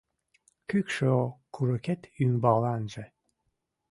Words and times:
Кӱкшӧ 0.69 1.09
курыкет 1.53 2.01
ӱмбаланже 2.23 3.05